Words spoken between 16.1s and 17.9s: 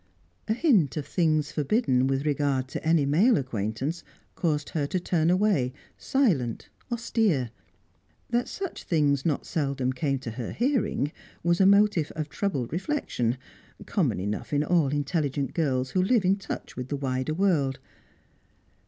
in touch with the wider world.